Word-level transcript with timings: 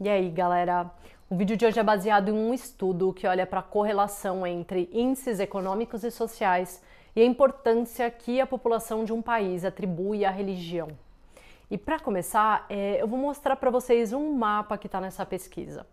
E 0.00 0.08
aí, 0.08 0.30
galera? 0.30 0.88
O 1.28 1.34
vídeo 1.34 1.56
de 1.56 1.66
hoje 1.66 1.80
é 1.80 1.82
baseado 1.82 2.28
em 2.28 2.32
um 2.32 2.54
estudo 2.54 3.12
que 3.12 3.26
olha 3.26 3.44
para 3.44 3.58
a 3.58 3.64
correlação 3.64 4.46
entre 4.46 4.88
índices 4.92 5.40
econômicos 5.40 6.04
e 6.04 6.10
sociais 6.12 6.80
e 7.16 7.20
a 7.20 7.24
importância 7.24 8.08
que 8.08 8.40
a 8.40 8.46
população 8.46 9.04
de 9.04 9.12
um 9.12 9.20
país 9.20 9.64
atribui 9.64 10.24
à 10.24 10.30
religião. 10.30 10.86
E 11.68 11.76
para 11.76 11.98
começar, 11.98 12.64
é, 12.70 13.02
eu 13.02 13.08
vou 13.08 13.18
mostrar 13.18 13.56
para 13.56 13.72
vocês 13.72 14.12
um 14.12 14.32
mapa 14.34 14.78
que 14.78 14.86
está 14.86 15.00
nessa 15.00 15.26
pesquisa. 15.26 15.84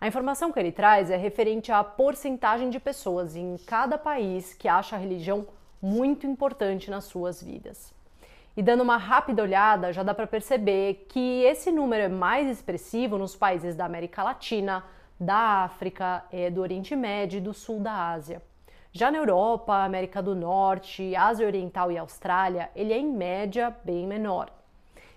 A 0.00 0.08
informação 0.08 0.50
que 0.50 0.58
ele 0.58 0.72
traz 0.72 1.08
é 1.08 1.16
referente 1.16 1.70
à 1.70 1.84
porcentagem 1.84 2.68
de 2.68 2.80
pessoas 2.80 3.36
em 3.36 3.56
cada 3.58 3.96
país 3.96 4.54
que 4.54 4.66
acha 4.66 4.96
a 4.96 4.98
religião 4.98 5.46
muito 5.80 6.26
importante 6.26 6.90
nas 6.90 7.04
suas 7.04 7.40
vidas. 7.40 7.95
E 8.56 8.62
dando 8.62 8.82
uma 8.82 8.96
rápida 8.96 9.42
olhada, 9.42 9.92
já 9.92 10.02
dá 10.02 10.14
para 10.14 10.26
perceber 10.26 11.06
que 11.10 11.42
esse 11.42 11.70
número 11.70 12.04
é 12.04 12.08
mais 12.08 12.48
expressivo 12.48 13.18
nos 13.18 13.36
países 13.36 13.76
da 13.76 13.84
América 13.84 14.22
Latina, 14.22 14.82
da 15.20 15.64
África, 15.64 16.24
é, 16.32 16.48
do 16.48 16.62
Oriente 16.62 16.96
Médio 16.96 17.36
e 17.36 17.40
do 17.40 17.52
Sul 17.52 17.80
da 17.80 18.10
Ásia. 18.12 18.40
Já 18.92 19.10
na 19.10 19.18
Europa, 19.18 19.84
América 19.84 20.22
do 20.22 20.34
Norte, 20.34 21.14
Ásia 21.14 21.46
Oriental 21.46 21.92
e 21.92 21.98
Austrália, 21.98 22.70
ele 22.74 22.94
é 22.94 22.98
em 22.98 23.12
média 23.12 23.76
bem 23.84 24.06
menor. 24.06 24.50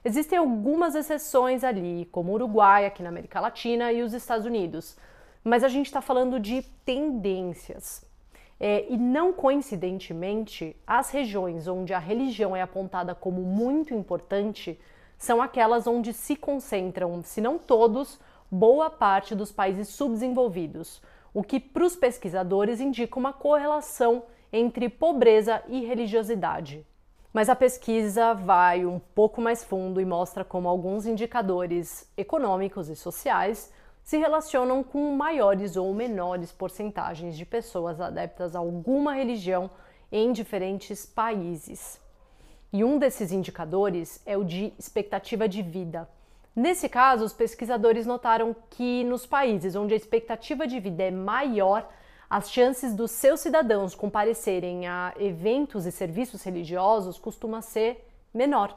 Existem 0.03 0.37
algumas 0.37 0.93
exceções 0.93 1.63
ali, 1.63 2.09
como 2.11 2.31
o 2.31 2.35
Uruguai, 2.35 2.85
aqui 2.85 3.01
na 3.01 3.07
América 3.07 3.39
Latina, 3.39 3.89
e 3.93 4.01
os 4.01 4.13
Estados 4.13 4.45
Unidos, 4.45 4.97
mas 5.45 5.63
a 5.63 5.69
gente 5.69 5.85
está 5.85 6.01
falando 6.01 6.41
de 6.41 6.61
tendências. 6.83 8.08
É, 8.59 8.85
e 8.89 8.97
não 8.97 9.31
coincidentemente, 9.31 10.75
as 10.85 11.11
regiões 11.11 11.67
onde 11.67 11.93
a 11.93 11.99
religião 11.99 12.53
é 12.55 12.61
apontada 12.61 13.15
como 13.15 13.41
muito 13.41 13.93
importante 13.93 14.77
são 15.17 15.41
aquelas 15.41 15.87
onde 15.87 16.11
se 16.11 16.35
concentram, 16.35 17.21
se 17.23 17.39
não 17.39 17.57
todos, 17.57 18.19
boa 18.51 18.89
parte 18.89 19.33
dos 19.33 19.51
países 19.51 19.89
subdesenvolvidos, 19.89 21.01
o 21.33 21.41
que 21.41 21.59
para 21.59 21.85
os 21.85 21.95
pesquisadores 21.95 22.81
indica 22.81 23.17
uma 23.17 23.31
correlação 23.31 24.23
entre 24.51 24.89
pobreza 24.89 25.63
e 25.67 25.85
religiosidade. 25.85 26.85
Mas 27.31 27.47
a 27.47 27.55
pesquisa 27.55 28.33
vai 28.33 28.85
um 28.85 28.99
pouco 28.99 29.39
mais 29.39 29.63
fundo 29.63 30.01
e 30.01 30.05
mostra 30.05 30.43
como 30.43 30.67
alguns 30.67 31.05
indicadores 31.05 32.11
econômicos 32.17 32.89
e 32.89 32.95
sociais 32.95 33.71
se 34.09 34.17
relacionam 34.17 34.81
com 34.81 35.15
maiores 35.15 35.75
ou 35.75 35.93
menores 35.93 36.51
porcentagens 36.51 37.37
de 37.37 37.45
pessoas 37.45 38.01
adeptas 38.01 38.55
a 38.55 38.57
alguma 38.57 39.13
religião 39.13 39.69
em 40.11 40.31
diferentes 40.31 41.05
países. 41.05 42.01
E 42.73 42.83
um 42.83 42.97
desses 42.97 43.31
indicadores 43.31 44.19
é 44.25 44.35
o 44.35 44.43
de 44.43 44.73
expectativa 44.79 45.47
de 45.47 45.61
vida. 45.61 46.09
Nesse 46.55 46.89
caso, 46.89 47.23
os 47.23 47.33
pesquisadores 47.33 48.07
notaram 48.07 48.55
que 48.71 49.03
nos 49.03 49.27
países 49.27 49.75
onde 49.75 49.93
a 49.93 49.97
expectativa 49.97 50.65
de 50.65 50.79
vida 50.79 51.03
é 51.03 51.11
maior, 51.11 51.87
as 52.27 52.49
chances 52.51 52.95
dos 52.95 53.11
seus 53.11 53.41
cidadãos 53.41 53.93
comparecerem 53.93 54.87
a 54.87 55.13
eventos 55.19 55.85
e 55.85 55.91
serviços 55.91 56.41
religiosos 56.41 57.19
costuma 57.19 57.61
ser 57.61 58.09
menor. 58.33 58.75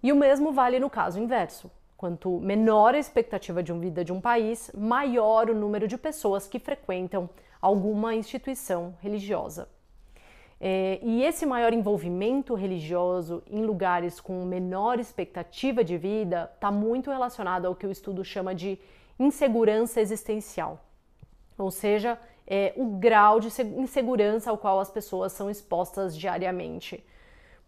E 0.00 0.12
o 0.12 0.16
mesmo 0.16 0.52
vale 0.52 0.78
no 0.78 0.88
caso 0.88 1.18
inverso. 1.18 1.68
Quanto 1.96 2.38
menor 2.40 2.94
a 2.94 2.98
expectativa 2.98 3.62
de 3.62 3.72
vida 3.72 4.04
de 4.04 4.12
um 4.12 4.20
país, 4.20 4.70
maior 4.76 5.48
o 5.48 5.54
número 5.54 5.88
de 5.88 5.96
pessoas 5.96 6.46
que 6.46 6.58
frequentam 6.58 7.28
alguma 7.60 8.14
instituição 8.14 8.94
religiosa. 9.00 9.68
É, 10.58 10.98
e 11.02 11.22
esse 11.22 11.44
maior 11.44 11.72
envolvimento 11.72 12.54
religioso 12.54 13.42
em 13.46 13.62
lugares 13.62 14.20
com 14.20 14.44
menor 14.44 14.98
expectativa 14.98 15.84
de 15.84 15.98
vida 15.98 16.50
está 16.54 16.70
muito 16.70 17.10
relacionado 17.10 17.66
ao 17.66 17.74
que 17.74 17.86
o 17.86 17.90
estudo 17.90 18.24
chama 18.24 18.54
de 18.54 18.78
insegurança 19.18 20.00
existencial, 20.00 20.82
ou 21.58 21.70
seja, 21.70 22.18
é, 22.46 22.72
o 22.76 22.84
grau 22.84 23.40
de 23.40 23.48
insegurança 23.76 24.50
ao 24.50 24.56
qual 24.56 24.80
as 24.80 24.90
pessoas 24.90 25.32
são 25.32 25.50
expostas 25.50 26.16
diariamente. 26.16 27.04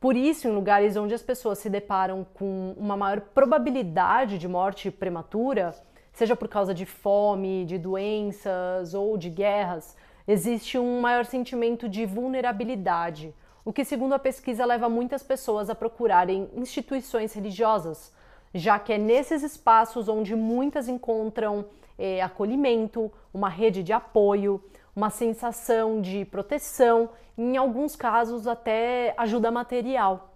Por 0.00 0.16
isso, 0.16 0.46
em 0.46 0.52
lugares 0.52 0.96
onde 0.96 1.12
as 1.12 1.22
pessoas 1.22 1.58
se 1.58 1.68
deparam 1.68 2.24
com 2.34 2.72
uma 2.76 2.96
maior 2.96 3.20
probabilidade 3.20 4.38
de 4.38 4.46
morte 4.46 4.92
prematura, 4.92 5.74
seja 6.12 6.36
por 6.36 6.46
causa 6.46 6.72
de 6.72 6.86
fome, 6.86 7.64
de 7.64 7.78
doenças 7.78 8.94
ou 8.94 9.18
de 9.18 9.28
guerras, 9.28 9.96
existe 10.26 10.78
um 10.78 11.00
maior 11.00 11.24
sentimento 11.24 11.88
de 11.88 12.06
vulnerabilidade, 12.06 13.34
o 13.64 13.72
que, 13.72 13.84
segundo 13.84 14.12
a 14.14 14.18
pesquisa, 14.18 14.64
leva 14.64 14.88
muitas 14.88 15.22
pessoas 15.22 15.68
a 15.68 15.74
procurarem 15.74 16.48
instituições 16.54 17.32
religiosas, 17.32 18.12
já 18.54 18.78
que 18.78 18.92
é 18.92 18.98
nesses 18.98 19.42
espaços 19.42 20.08
onde 20.08 20.34
muitas 20.36 20.88
encontram 20.88 21.66
é, 21.98 22.22
acolhimento, 22.22 23.12
uma 23.34 23.48
rede 23.48 23.82
de 23.82 23.92
apoio, 23.92 24.62
uma 24.98 25.10
sensação 25.10 26.00
de 26.00 26.24
proteção, 26.24 27.10
em 27.36 27.56
alguns 27.56 27.94
casos 27.94 28.48
até 28.48 29.14
ajuda 29.16 29.48
material. 29.48 30.34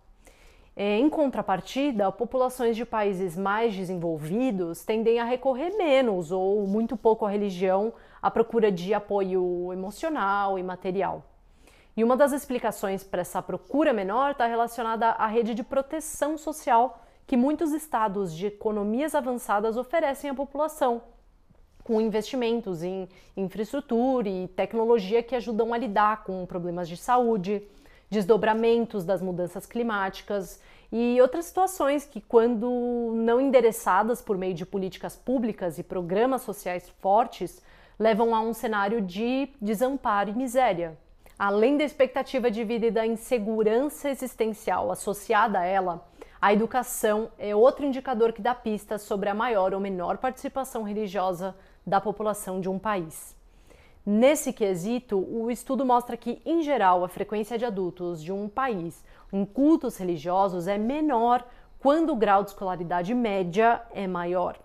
É, 0.77 0.99
em 0.99 1.11
contrapartida, 1.11 2.13
populações 2.13 2.77
de 2.77 2.87
países 2.87 3.37
mais 3.37 3.75
desenvolvidos 3.75 4.85
tendem 4.85 5.19
a 5.19 5.25
recorrer 5.25 5.77
menos 5.77 6.31
ou 6.31 6.65
muito 6.65 6.97
pouco 6.97 7.27
à 7.27 7.29
religião 7.29 7.93
à 8.23 8.31
procura 8.31 8.71
de 8.71 8.95
apoio 8.95 9.73
emocional 9.73 10.57
e 10.57 10.63
material. 10.63 11.25
E 11.97 12.05
uma 12.05 12.17
das 12.17 12.31
explicações 12.31 13.03
para 13.03 13.23
essa 13.23 13.43
procura 13.43 13.93
menor 13.93 14.31
está 14.31 14.47
relacionada 14.47 15.09
à 15.09 15.27
rede 15.27 15.55
de 15.55 15.65
proteção 15.65 16.39
social 16.39 17.03
que 17.27 17.37
muitos 17.37 17.73
estados 17.73 18.33
de 18.33 18.47
economias 18.47 19.13
avançadas 19.17 19.77
oferecem 19.77 20.31
à 20.31 20.35
população, 20.35 21.03
com 21.85 22.01
investimentos 22.01 22.83
em 22.83 23.09
infraestrutura 23.37 24.29
e 24.29 24.49
tecnologia 24.49 25.23
que 25.23 25.35
ajudam 25.35 25.73
a 25.75 25.79
lidar 25.79 26.25
com 26.25 26.47
problemas 26.47 26.89
de 26.89 26.97
saúde, 26.97 27.63
desdobramentos 28.11 29.05
das 29.05 29.23
mudanças 29.23 29.67
climáticas 29.67 30.61
e 30.93 31.19
outras 31.21 31.47
situações 31.47 32.05
que, 32.05 32.21
quando 32.21 33.13
não 33.15 33.41
endereçadas 33.41 34.21
por 34.21 34.37
meio 34.37 34.53
de 34.53 34.67
políticas 34.67 35.17
públicas 35.17 35.79
e 35.79 35.83
programas 35.83 36.43
sociais 36.43 36.89
fortes, 37.01 37.63
levam 37.99 38.35
a 38.35 38.41
um 38.41 38.53
cenário 38.53 39.01
de 39.01 39.49
desamparo 39.61 40.31
e 40.31 40.35
miséria. 40.35 40.99
Além 41.39 41.79
da 41.79 41.85
expectativa 41.85 42.51
de 42.51 42.63
vida 42.63 42.87
e 42.87 42.91
da 42.91 43.07
insegurança 43.07 44.11
existencial 44.11 44.93
associada 44.93 45.61
a 45.61 45.65
ela, 45.65 46.07
a 46.41 46.53
educação 46.53 47.31
é 47.39 47.55
outro 47.55 47.87
indicador 47.87 48.33
que 48.33 48.43
dá 48.43 48.55
pistas 48.55 49.03
sobre 49.03 49.29
a 49.29 49.35
maior 49.35 49.73
ou 49.73 49.81
menor 49.81 50.19
participação 50.19 50.83
religiosa 50.83 51.55
da 51.87 52.01
população 52.01 52.61
de 52.61 52.69
um 52.69 52.79
país. 52.79 53.37
Nesse 54.05 54.53
quesito, 54.53 55.17
o 55.17 55.51
estudo 55.51 55.85
mostra 55.85 56.17
que, 56.17 56.43
em 56.45 56.63
geral, 56.63 57.05
a 57.05 57.09
frequência 57.09 57.57
de 57.57 57.65
adultos 57.65 58.23
de 58.23 58.33
um 58.33 58.49
país 58.49 59.05
em 59.33 59.45
cultos 59.45 59.97
religiosos 59.97 60.67
é 60.67 60.77
menor 60.77 61.45
quando 61.79 62.13
o 62.13 62.17
grau 62.17 62.43
de 62.43 62.51
escolaridade 62.51 63.15
média 63.15 63.81
é 63.93 64.07
maior. 64.07 64.59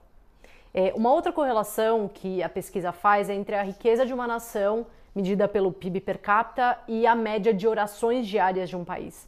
É, 0.74 0.94
uma 0.96 1.12
outra 1.12 1.32
correlação 1.32 2.08
que 2.08 2.44
a 2.44 2.50
pesquisa 2.50 2.92
faz 2.92 3.30
é 3.30 3.34
entre 3.34 3.56
a 3.56 3.64
riqueza 3.64 4.06
de 4.06 4.14
uma 4.14 4.28
nação, 4.28 4.86
medida 5.16 5.48
pelo 5.48 5.72
PIB 5.72 6.02
per 6.02 6.20
capita, 6.20 6.78
e 6.88 7.08
a 7.08 7.16
média 7.16 7.54
de 7.54 7.68
orações 7.68 8.28
diárias 8.28 8.70
de 8.70 8.76
um 8.76 8.84
país. 8.84 9.28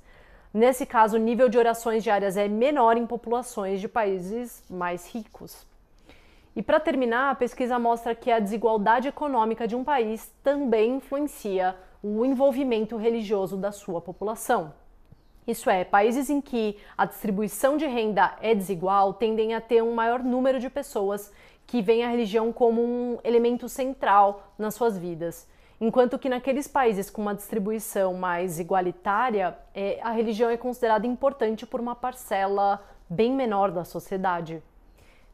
Nesse 0.53 0.85
caso, 0.85 1.17
o 1.17 1.19
nível 1.19 1.47
de 1.49 1.57
orações 1.57 2.03
diárias 2.03 2.35
é 2.35 2.47
menor 2.47 2.97
em 2.97 3.05
populações 3.05 3.79
de 3.79 3.87
países 3.87 4.63
mais 4.69 5.07
ricos. 5.11 5.65
E 6.59 6.61
para 6.61 6.77
terminar, 6.77 7.31
a 7.31 7.35
pesquisa 7.35 7.79
mostra 7.79 8.13
que 8.13 8.29
a 8.29 8.37
desigualdade 8.37 9.07
econômica 9.07 9.65
de 9.65 9.77
um 9.77 9.83
país 9.85 10.29
também 10.43 10.97
influencia 10.97 11.73
o 12.03 12.25
envolvimento 12.25 12.97
religioso 12.97 13.55
da 13.55 13.71
sua 13.71 14.01
população. 14.01 14.73
Isso 15.47 15.69
é, 15.69 15.85
países 15.85 16.29
em 16.29 16.41
que 16.41 16.75
a 16.97 17.05
distribuição 17.05 17.77
de 17.77 17.85
renda 17.85 18.35
é 18.41 18.53
desigual 18.53 19.13
tendem 19.13 19.55
a 19.55 19.61
ter 19.61 19.81
um 19.81 19.95
maior 19.95 20.21
número 20.21 20.59
de 20.59 20.69
pessoas 20.69 21.31
que 21.65 21.81
veem 21.81 22.03
a 22.03 22.09
religião 22.09 22.51
como 22.51 22.83
um 22.83 23.17
elemento 23.23 23.69
central 23.69 24.51
nas 24.57 24.75
suas 24.75 24.97
vidas. 24.97 25.47
Enquanto 25.79 26.19
que 26.19 26.27
naqueles 26.27 26.67
países 26.67 27.09
com 27.09 27.21
uma 27.21 27.35
distribuição 27.35 28.15
mais 28.15 28.59
igualitária, 28.59 29.57
é, 29.73 29.97
a 30.03 30.11
religião 30.11 30.49
é 30.49 30.57
considerada 30.57 31.07
importante 31.07 31.65
por 31.65 31.79
uma 31.79 31.95
parcela 31.95 32.85
bem 33.09 33.31
menor 33.31 33.71
da 33.71 33.85
sociedade. 33.85 34.61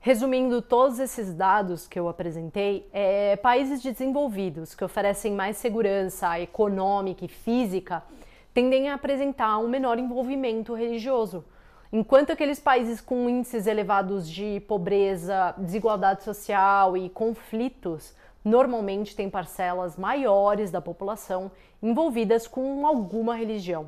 Resumindo 0.05 0.61
todos 0.61 0.99
esses 0.99 1.33
dados 1.33 1.87
que 1.87 1.99
eu 1.99 2.07
apresentei, 2.07 2.87
é, 2.93 3.35
países 3.37 3.81
desenvolvidos 3.81 4.75
que 4.75 4.85
oferecem 4.85 5.33
mais 5.33 5.57
segurança 5.57 6.39
econômica 6.39 7.25
e 7.25 7.27
física 7.27 8.03
tendem 8.53 8.87
a 8.87 8.93
apresentar 8.93 9.57
um 9.57 9.67
menor 9.67 9.97
envolvimento 9.97 10.75
religioso, 10.75 11.43
enquanto 11.91 12.31
aqueles 12.31 12.59
países 12.59 13.01
com 13.01 13.27
índices 13.27 13.65
elevados 13.65 14.29
de 14.29 14.59
pobreza, 14.67 15.55
desigualdade 15.57 16.23
social 16.23 16.95
e 16.95 17.09
conflitos 17.09 18.13
normalmente 18.43 19.15
têm 19.15 19.27
parcelas 19.27 19.97
maiores 19.97 20.69
da 20.69 20.79
população 20.79 21.51
envolvidas 21.81 22.47
com 22.47 22.85
alguma 22.85 23.35
religião. 23.35 23.87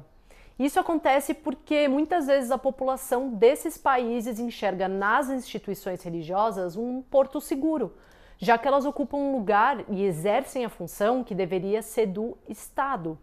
Isso 0.59 0.79
acontece 0.79 1.35
porque 1.35 1.87
muitas 1.87 2.25
vezes 2.25 2.49
a 2.49 2.57
população 2.57 3.29
desses 3.29 3.77
países 3.77 4.39
enxerga 4.39 4.87
nas 4.87 5.29
instituições 5.29 6.01
religiosas 6.01 6.75
um 6.75 7.01
porto 7.03 7.39
seguro, 7.39 7.93
já 8.39 8.57
que 8.57 8.67
elas 8.67 8.85
ocupam 8.85 9.17
um 9.17 9.31
lugar 9.33 9.85
e 9.87 10.03
exercem 10.03 10.65
a 10.65 10.69
função 10.69 11.23
que 11.23 11.35
deveria 11.35 11.83
ser 11.83 12.07
do 12.07 12.35
Estado. 12.49 13.19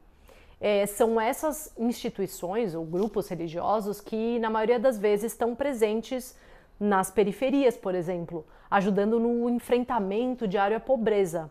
É, 0.61 0.87
são 0.87 1.21
essas 1.21 1.75
instituições 1.77 2.75
ou 2.75 2.85
grupos 2.85 3.29
religiosos 3.29 4.01
que, 4.01 4.39
na 4.39 4.49
maioria 4.49 4.79
das 4.79 4.97
vezes, 4.97 5.33
estão 5.33 5.57
presentes 5.57 6.37
nas 6.79 7.11
periferias, 7.11 7.77
por 7.77 7.97
exemplo, 7.97 8.47
ajudando 8.71 9.19
no 9.19 9.51
enfrentamento 9.51 10.47
diário 10.47 10.77
à 10.77 10.81
pobreza. 10.81 11.51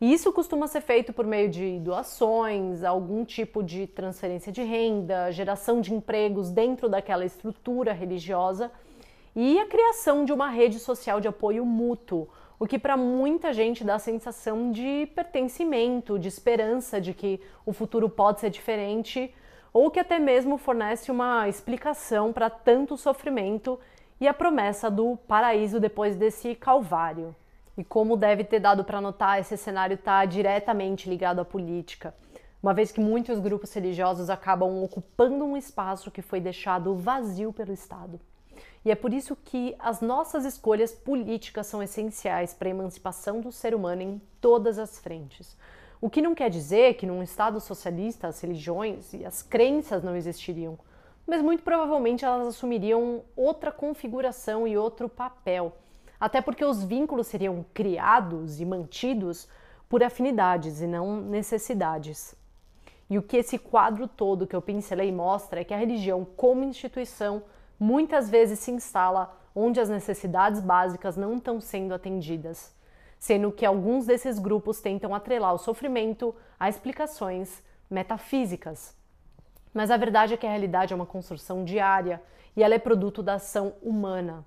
E 0.00 0.12
isso 0.12 0.32
costuma 0.32 0.68
ser 0.68 0.80
feito 0.80 1.12
por 1.12 1.26
meio 1.26 1.48
de 1.48 1.80
doações, 1.80 2.84
algum 2.84 3.24
tipo 3.24 3.64
de 3.64 3.86
transferência 3.88 4.52
de 4.52 4.62
renda, 4.62 5.32
geração 5.32 5.80
de 5.80 5.92
empregos 5.92 6.50
dentro 6.50 6.88
daquela 6.88 7.24
estrutura 7.24 7.92
religiosa 7.92 8.70
e 9.34 9.58
a 9.58 9.66
criação 9.66 10.24
de 10.24 10.32
uma 10.32 10.48
rede 10.48 10.78
social 10.78 11.20
de 11.20 11.26
apoio 11.26 11.66
mútuo, 11.66 12.28
o 12.60 12.66
que 12.66 12.78
para 12.78 12.96
muita 12.96 13.52
gente 13.52 13.82
dá 13.82 13.96
a 13.96 13.98
sensação 14.00 14.70
de 14.70 15.06
pertencimento, 15.14 16.16
de 16.16 16.28
esperança 16.28 17.00
de 17.00 17.12
que 17.12 17.40
o 17.66 17.72
futuro 17.72 18.08
pode 18.08 18.38
ser 18.40 18.50
diferente, 18.50 19.34
ou 19.72 19.90
que 19.90 20.00
até 20.00 20.18
mesmo 20.18 20.58
fornece 20.58 21.10
uma 21.10 21.48
explicação 21.48 22.32
para 22.32 22.48
tanto 22.48 22.96
sofrimento 22.96 23.78
e 24.20 24.26
a 24.26 24.34
promessa 24.34 24.90
do 24.90 25.16
paraíso 25.28 25.78
depois 25.78 26.16
desse 26.16 26.54
calvário. 26.54 27.34
E 27.78 27.84
como 27.84 28.16
deve 28.16 28.42
ter 28.42 28.58
dado 28.58 28.82
para 28.82 29.00
notar, 29.00 29.38
esse 29.38 29.56
cenário 29.56 29.94
está 29.94 30.24
diretamente 30.24 31.08
ligado 31.08 31.38
à 31.38 31.44
política, 31.44 32.12
uma 32.60 32.74
vez 32.74 32.90
que 32.90 32.98
muitos 32.98 33.38
grupos 33.38 33.72
religiosos 33.72 34.28
acabam 34.28 34.82
ocupando 34.82 35.44
um 35.44 35.56
espaço 35.56 36.10
que 36.10 36.20
foi 36.20 36.40
deixado 36.40 36.96
vazio 36.96 37.52
pelo 37.52 37.72
Estado. 37.72 38.18
E 38.84 38.90
é 38.90 38.96
por 38.96 39.14
isso 39.14 39.36
que 39.36 39.76
as 39.78 40.00
nossas 40.00 40.44
escolhas 40.44 40.90
políticas 40.90 41.68
são 41.68 41.80
essenciais 41.80 42.52
para 42.52 42.66
a 42.66 42.70
emancipação 42.70 43.40
do 43.40 43.52
ser 43.52 43.76
humano 43.76 44.02
em 44.02 44.20
todas 44.40 44.76
as 44.76 44.98
frentes. 44.98 45.56
O 46.00 46.10
que 46.10 46.20
não 46.20 46.34
quer 46.34 46.50
dizer 46.50 46.94
que 46.94 47.06
num 47.06 47.22
Estado 47.22 47.60
socialista 47.60 48.26
as 48.26 48.40
religiões 48.40 49.14
e 49.14 49.24
as 49.24 49.40
crenças 49.40 50.02
não 50.02 50.16
existiriam, 50.16 50.76
mas 51.24 51.40
muito 51.40 51.62
provavelmente 51.62 52.24
elas 52.24 52.48
assumiriam 52.48 53.22
outra 53.36 53.70
configuração 53.70 54.66
e 54.66 54.76
outro 54.76 55.08
papel 55.08 55.72
até 56.20 56.40
porque 56.40 56.64
os 56.64 56.82
vínculos 56.82 57.26
seriam 57.26 57.64
criados 57.72 58.60
e 58.60 58.64
mantidos 58.64 59.48
por 59.88 60.02
afinidades 60.02 60.80
e 60.80 60.86
não 60.86 61.20
necessidades. 61.20 62.34
E 63.10 63.16
o 63.16 63.22
que 63.22 63.38
esse 63.38 63.58
quadro 63.58 64.06
todo 64.06 64.46
que 64.46 64.54
eu 64.54 64.60
pincelei 64.60 65.10
mostra 65.10 65.60
é 65.60 65.64
que 65.64 65.72
a 65.72 65.78
religião, 65.78 66.26
como 66.36 66.64
instituição, 66.64 67.42
muitas 67.80 68.28
vezes 68.28 68.58
se 68.58 68.70
instala 68.70 69.34
onde 69.54 69.80
as 69.80 69.88
necessidades 69.88 70.60
básicas 70.60 71.16
não 71.16 71.36
estão 71.36 71.60
sendo 71.60 71.94
atendidas, 71.94 72.74
sendo 73.18 73.50
que 73.50 73.64
alguns 73.64 74.06
desses 74.06 74.38
grupos 74.38 74.80
tentam 74.80 75.14
atrelar 75.14 75.54
o 75.54 75.58
sofrimento 75.58 76.34
a 76.60 76.68
explicações 76.68 77.62
metafísicas. 77.90 78.94
Mas 79.72 79.90
a 79.90 79.96
verdade 79.96 80.34
é 80.34 80.36
que 80.36 80.46
a 80.46 80.50
realidade 80.50 80.92
é 80.92 80.96
uma 80.96 81.06
construção 81.06 81.64
diária 81.64 82.22
e 82.54 82.62
ela 82.62 82.74
é 82.74 82.78
produto 82.78 83.22
da 83.22 83.34
ação 83.34 83.72
humana. 83.82 84.44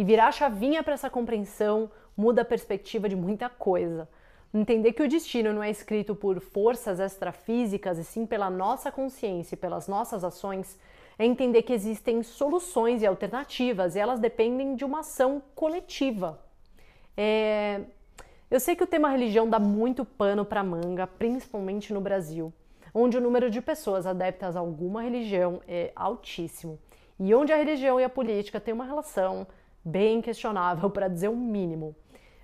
E 0.00 0.04
virar 0.04 0.28
a 0.28 0.32
chavinha 0.32 0.82
para 0.82 0.94
essa 0.94 1.10
compreensão 1.10 1.90
muda 2.16 2.40
a 2.40 2.44
perspectiva 2.44 3.06
de 3.06 3.14
muita 3.14 3.50
coisa. 3.50 4.08
Entender 4.52 4.94
que 4.94 5.02
o 5.02 5.06
destino 5.06 5.52
não 5.52 5.62
é 5.62 5.68
escrito 5.68 6.14
por 6.14 6.40
forças 6.40 6.98
extrafísicas 6.98 7.98
e 7.98 8.04
sim 8.04 8.24
pela 8.24 8.48
nossa 8.48 8.90
consciência 8.90 9.54
e 9.54 9.58
pelas 9.58 9.88
nossas 9.88 10.24
ações 10.24 10.78
é 11.18 11.26
entender 11.26 11.64
que 11.64 11.74
existem 11.74 12.22
soluções 12.22 13.02
e 13.02 13.06
alternativas 13.06 13.94
e 13.94 13.98
elas 13.98 14.18
dependem 14.18 14.74
de 14.74 14.86
uma 14.86 15.00
ação 15.00 15.42
coletiva. 15.54 16.42
É... 17.14 17.82
Eu 18.50 18.58
sei 18.58 18.74
que 18.74 18.84
o 18.84 18.86
tema 18.86 19.10
religião 19.10 19.50
dá 19.50 19.58
muito 19.58 20.02
pano 20.02 20.46
para 20.46 20.64
manga, 20.64 21.06
principalmente 21.06 21.92
no 21.92 22.00
Brasil, 22.00 22.50
onde 22.94 23.18
o 23.18 23.20
número 23.20 23.50
de 23.50 23.60
pessoas 23.60 24.06
adeptas 24.06 24.56
a 24.56 24.60
alguma 24.60 25.02
religião 25.02 25.60
é 25.68 25.92
altíssimo 25.94 26.78
e 27.18 27.34
onde 27.34 27.52
a 27.52 27.56
religião 27.56 28.00
e 28.00 28.04
a 28.04 28.08
política 28.08 28.58
têm 28.58 28.72
uma 28.72 28.86
relação 28.86 29.46
bem 29.84 30.20
questionável, 30.20 30.88
para 30.90 31.08
dizer 31.08 31.28
o 31.28 31.36
mínimo. 31.36 31.94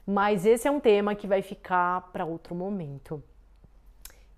Mas 0.06 0.46
esse 0.46 0.68
é 0.68 0.70
um 0.70 0.80
tema 0.80 1.14
que 1.14 1.26
vai 1.26 1.42
ficar 1.42 2.12
para 2.12 2.24
outro 2.24 2.54
momento. 2.54 3.22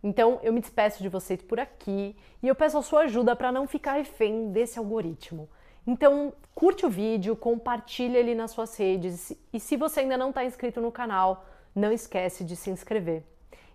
Então 0.03 0.39
eu 0.43 0.53
me 0.53 0.61
despeço 0.61 1.03
de 1.03 1.09
vocês 1.09 1.43
por 1.43 1.59
aqui 1.59 2.17
e 2.43 2.49
eu 2.49 2.55
peço 2.55 2.79
a 2.79 2.83
sua 2.83 3.01
ajuda 3.03 3.35
para 3.35 3.51
não 3.51 3.67
ficar 3.67 3.95
refém 3.95 4.51
desse 4.51 4.79
algoritmo. 4.79 5.49
Então 5.87 6.33
curte 6.55 6.87
o 6.87 6.91
vídeo, 6.91 7.37
compartilha 7.37 8.19
ele 8.19 8.35
nas 8.35 8.53
suas 8.53 8.77
redes 8.77 9.33
e 9.53 9.59
se 9.59 9.77
você 9.77 10.01
ainda 10.01 10.17
não 10.17 10.31
está 10.31 10.45
inscrito 10.45 10.81
no 10.81 10.93
canal, 10.93 11.45
não 11.75 11.93
esquece 11.93 12.45
de 12.45 12.55
se 12.55 12.71
inscrever. 12.71 13.25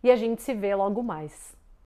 E 0.02 0.10
a 0.10 0.16
gente 0.16 0.42
se 0.42 0.54
vê 0.54 0.74
logo 0.74 1.04
mais. 1.04 1.56